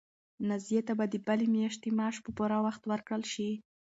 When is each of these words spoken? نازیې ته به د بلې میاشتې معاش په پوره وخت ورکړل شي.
نازیې 0.47 0.81
ته 0.87 0.93
به 0.97 1.05
د 1.09 1.15
بلې 1.27 1.47
میاشتې 1.55 1.89
معاش 1.97 2.15
په 2.25 2.29
پوره 2.37 2.57
وخت 2.65 2.83
ورکړل 2.85 3.23
شي. 3.33 3.49